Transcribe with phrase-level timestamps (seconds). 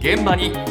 [0.00, 0.64] 現場に今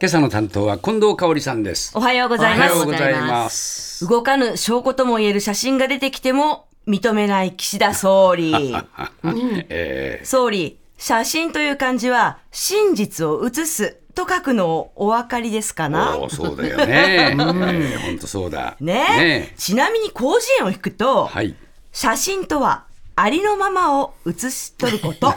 [0.00, 2.72] 朝の担当は近藤香織さんですおはようございます。
[2.72, 8.74] おはようございます動かぬ証拠とも言える写真が出てきても認めない岸田総理。
[9.68, 17.34] え総理、写真という漢字は真実を写すと書くのをお分かりですかー、なそうだよね。
[17.38, 18.76] 本、えー、当そうだ。
[18.80, 21.54] ねちなみに広辞苑を引くと、はい。
[21.92, 25.32] 写真とはありのままを写し取ること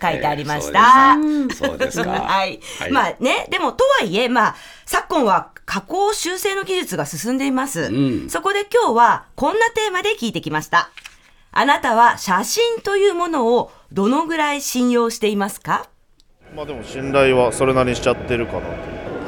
[0.00, 1.16] 書いてありました。
[1.54, 2.10] そうですか。
[2.10, 2.60] はい。
[2.78, 7.90] はいまあね、でもとはいえ、まあ、昨今は加工修正の技術が進んでいます。
[7.90, 10.90] んそこで今日はこんなテーマで聞いてきました。
[11.52, 15.86] あなたは写真というものをどのぐらい信用していますか？
[16.54, 18.60] まあでも信頼はそれなりにしちゃってるかな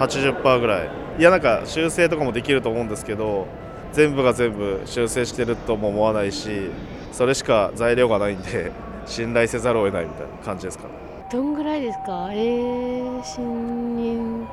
[0.06, 3.46] と80%ぐらいいやなんか修正とかもできると思うんですけど
[3.92, 6.70] 全部が全部修正してるとも思わないし
[7.12, 8.72] それしか材料がないんで
[9.06, 10.88] 信頼せざるを得ないみたいな感じですか？
[10.88, 10.94] ね
[11.30, 12.30] どんぐらいですか？
[12.32, 14.46] えー、信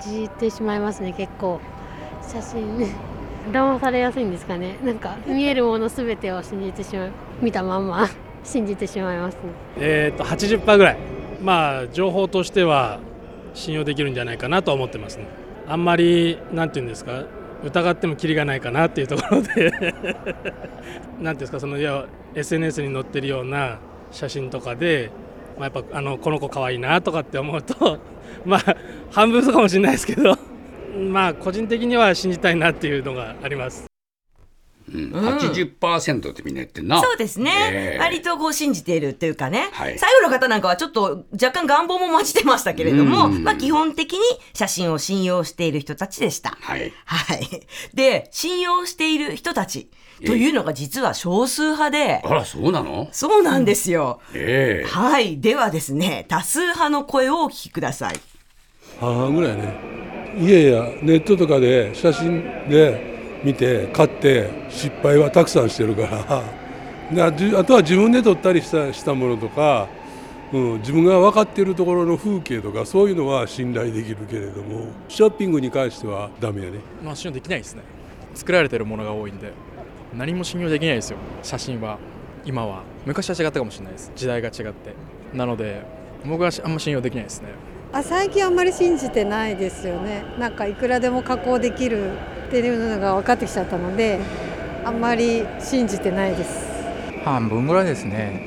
[0.00, 1.60] じてしまいますね結構。
[2.22, 2.86] 写真。
[3.52, 4.76] 騙されやすいんですかね？
[4.84, 8.08] なんか見えるものすべてを信じてしまう見たまんま。
[8.44, 9.40] 信じてしまいますね。
[9.78, 10.98] えー、と80%ぐらい、
[11.42, 13.00] まあ、情報としては
[13.54, 15.26] 信用できるんじゃないかなとは思ってますね。
[15.66, 17.24] あんまり、なんていうんですか、
[17.64, 19.70] 疑ってもきりがないかなっていうところで、
[21.20, 23.78] なんていうんですか、そのいや SNS に載ってるような
[24.10, 25.10] 写真とかで、
[25.58, 27.98] まあ、やっぱあのこの子かわいなとかって思うと、
[28.44, 28.76] まあ、
[29.10, 30.36] 半分そうかもしれないですけど、
[31.10, 33.85] まあ、個人的には信じたいなっていうのがあります。
[34.92, 37.00] うん、80%ってみんな言ってんな。
[37.02, 37.50] そうですね。
[37.72, 44.20] ええ割とこう信じているというかね、はい最後の方なんかはちょっと若干願望も混じってましたけれども、うんまあ基本的に
[44.54, 46.56] 写真を信用している人たちでした。
[46.60, 46.92] はい。
[47.04, 47.66] はい。
[47.94, 49.90] で、信用している人たち
[50.24, 53.08] というのが実は少数派で、あら、そうなの？
[53.12, 54.20] そうなんですよ。
[54.34, 55.40] ええはい。
[55.40, 58.14] ではですね、多数派の声をお聞きください。
[59.00, 59.74] 半々ぐらいね
[60.38, 63.15] 家やネットとかで写真で
[63.46, 66.42] 見て買って失敗はたくさんしてるから。
[67.14, 69.86] であとは自分で撮ったりしたしたものとか、
[70.52, 76.80] うん、自分が分かっているところの風景とかそういうのは信頼できるけれどもショッピングに関してはダメやね。
[77.04, 77.82] まあ信用できないですね。
[78.34, 79.52] 作られてるものが多いんで
[80.12, 81.18] 何も信用できないですよ。
[81.44, 81.98] 写真は
[82.44, 82.82] 今は。
[83.06, 84.10] 昔は違ったかもしれないです。
[84.16, 84.72] 時代が違って。
[85.32, 85.82] なので
[86.24, 87.50] 僕はあんま信用できないですね。
[87.92, 90.24] あ最近あんまり信じてないですよね。
[90.40, 92.10] なんかいくらでも加工できる
[92.46, 94.20] っていうのが分かってきちゃったので
[94.84, 96.66] あんまり信じてないです。
[97.24, 98.40] 半分ぐらいですね。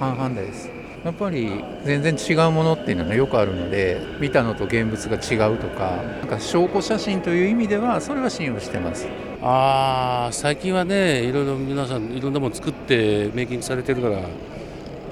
[0.00, 0.68] 半々です。
[1.04, 9.06] やっぱり全然違うものっていうのはよくあるので見たのと現物が違うとかなんか証拠写真という意味ではそれは信用してます。
[9.40, 14.18] ああ最近はねいろいろ皆さんいろんなもの作ってメイキングされてるから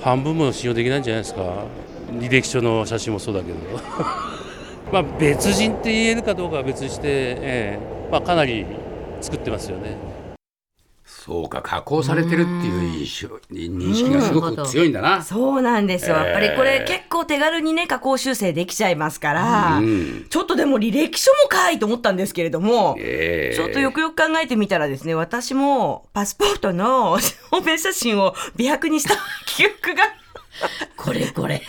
[0.02, 1.42] 半分も信用できないんじゃないですか。
[2.18, 3.58] 履歴書の写真もそうだけど
[4.94, 7.36] まあ別人って言えるかどうかは別にして、え
[7.80, 8.08] え。
[8.12, 8.64] まあ、かなり
[9.20, 9.96] 作ってますよね。
[11.04, 15.20] そうか、加工されてるっていう印象認識がすごく強いんだな。
[15.20, 16.14] そうなんですよ。
[16.14, 20.26] やっぱりこれえー結構手軽にね、加工修正できちゃいますから、うん。
[20.30, 23.56] ちょっとでも履歴書もかいと思ったんですけれども、ええ。
[23.56, 29.16] ちょっとよくよく考えてみたらですね、私もパスポートの 証明写真を美白にした
[29.46, 30.04] 記憶が
[30.96, 31.62] これこれ。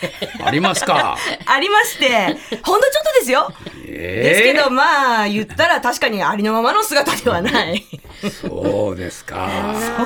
[0.43, 1.17] ありますか？
[1.45, 3.51] ありまして、ほんのちょっとですよ。
[3.87, 7.83] えですけど、まあ、言ったら確かにありのままの姿ではない。
[8.41, 9.49] そうですか。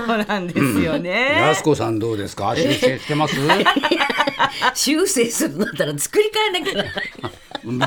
[0.07, 1.37] そうなんですよね。
[1.39, 2.55] やすこさんどうですか？
[2.55, 3.35] 修正してます？
[4.73, 7.31] 修正するんだったら作り変えなきゃ。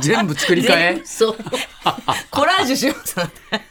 [0.01, 1.03] 全部作り替え？
[1.07, 1.37] そう。
[2.31, 3.17] コラージュします。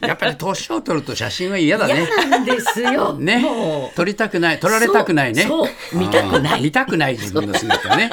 [0.01, 2.07] やっぱり年を取ると写真は嫌だね。
[2.17, 3.13] 嫌なんですよ。
[3.13, 3.43] ね。
[3.95, 5.47] 撮りたくない、撮られたくないね。
[5.93, 8.09] 見たくない見たくない自分の姿ね。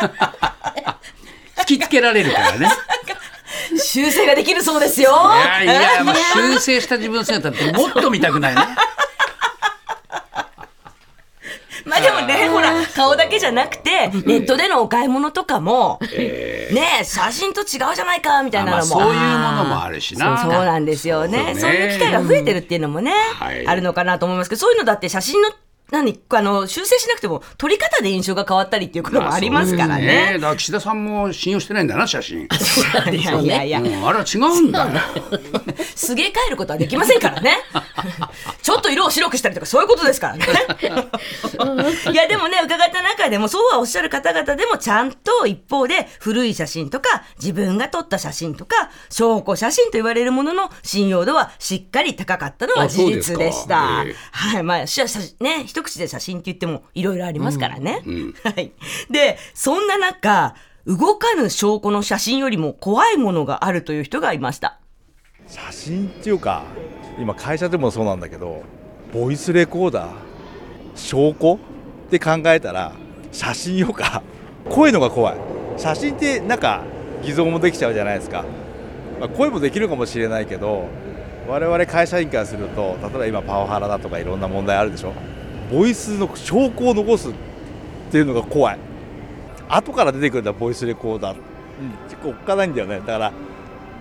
[1.58, 2.70] 突きつけられるからね。
[3.76, 5.12] 修正ができるそうですよ。
[5.62, 8.62] いやいや、もう修正した自分の姿ってもっと見たくないね。
[11.84, 18.82] まあでもね、ほら、顔だけじゃなくて、ネットでのお買い物とかも、ね、写真と違うじゃないか、みたいなのも。
[18.84, 20.42] そういうものもあるしな。
[20.42, 21.54] そうなんですよね。
[21.54, 23.66] そそうういう機会が増えてるっていうのもね、はい。
[23.66, 25.50] あるのかなと思いますけど、そういうのだって写真の、
[25.90, 30.32] 何、あの、修正しなくても、撮り方で印象が変わったりっていうこともありますからね。
[30.34, 32.48] だから岸田さんも信用してないんだな、写真。
[33.12, 34.90] いやいやいやう、ん、あれは違うんだよ。
[35.94, 37.58] すげ替えることはできませんからね。
[38.62, 40.46] ちょっと色を白くしたりとかそういうことですからね。
[42.12, 54.04] いやでもね伺った中でもそうはおっしゃる方々でもちゃんと一方で古い写真とか自分が撮った写真とか証拠写真と言われるものの信用度はしっかり高かったのは事実でした。
[54.32, 54.62] はい。
[54.62, 55.00] まあ、し
[55.40, 58.02] ね、一口で写真って言ってもいろいろありますからね。
[58.06, 58.72] うんはい。
[59.10, 60.54] で、そんな中、
[60.86, 64.80] 動かぬ証拠の写真よりも怖いものがあるという人がいました。
[65.46, 66.62] 写真っていうか
[67.18, 68.62] 今会社でもそうなんだけど
[69.12, 70.12] ボイスレコーダー
[70.94, 71.58] 証拠っ
[72.08, 72.92] て考えたら
[73.32, 74.22] 写真よか
[74.68, 75.36] 声のが怖い
[75.76, 76.84] 写真ってなんか
[77.22, 78.44] 偽造もできちゃうじゃないですか、
[79.18, 80.88] まあ、声もできるかもしれないけど
[81.48, 85.12] 我々会社員からすると例えば今パワハラだとかいろんな問題あるでしょ
[85.70, 87.32] ボイスの証拠を残すっ
[88.10, 88.78] ていうのが怖い。
[89.68, 92.98] 後から出てくるんだボイスレコーダー、うん、結構おっかないんだよね。
[92.98, 93.32] だから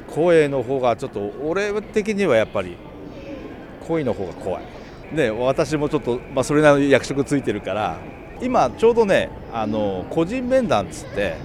[0.07, 2.75] 声の方がちょっと俺的にはやっぱり
[3.87, 4.63] 声の方が怖い。
[5.11, 7.97] ね私もちょっと、まあ、それなりに役職ついてるから
[8.41, 11.35] 今ちょうどねあの個人面談っつって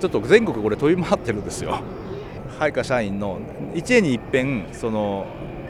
[0.00, 1.80] ちょっと全国これ飛び回ってるんですよ。
[2.58, 3.38] 配下社員の
[3.74, 5.26] 一年に一遍その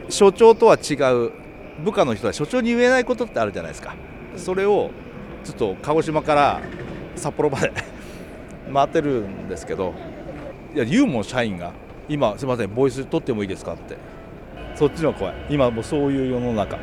[0.08, 1.32] 所長とは違う
[1.84, 3.94] 部下の人は所長に言えないことってあるじゃないですか。
[4.36, 4.90] それを
[5.44, 6.60] ちょっと鹿児島から
[7.14, 7.72] 札幌まで
[8.72, 9.94] 回ってるんですけど。
[10.74, 11.72] いや言うもん社員が。
[12.08, 13.96] 今すみませんボイス取ってもいいですかって。
[14.74, 16.78] そっちの方が怖い今もうそういう世の中。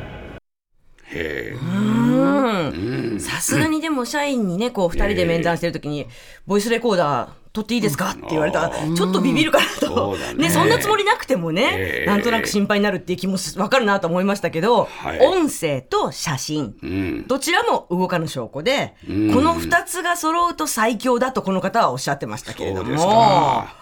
[1.06, 3.20] へうん。
[3.20, 6.06] さすがにでも社員にね、こう二人で面談してるときに、
[6.46, 8.10] ボイスレコーダー取っていいですか？
[8.10, 8.62] って言われた。
[8.62, 9.86] ら、ちょっとビビるかなと。
[9.86, 10.48] そね。
[10.48, 11.70] ね、そんなつもりなくてもえね
[12.02, 15.20] え、なんとなく心配になるっていう気もすわかるなと思いましたけど、はい。
[15.20, 17.26] 音声と写真、うん。
[17.28, 19.32] どちらも動かぬ証拠で、うん。
[19.32, 22.96] この二つが揃うと最強だとこの方はおっしゃってましたけれども。
[22.96, 23.76] か、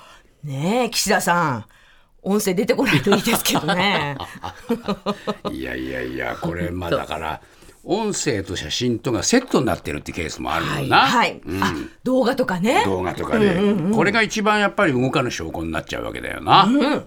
[0.44, 1.64] ねえ、岸田さん、
[2.22, 4.19] 音声出てこないといいですけどね。
[5.50, 7.40] いやいやいやこれまあだから
[7.84, 11.40] 音声と写真とがセットになってるってケースもあるよな、はい。
[11.44, 11.62] うん。
[11.62, 11.75] あ、
[12.05, 12.84] 動画とかね。
[12.84, 13.94] 動画とかで、うんうんうん。
[13.94, 17.05] これが一番やっぱり動かぬ証拠になっちゃうわけだよな、うん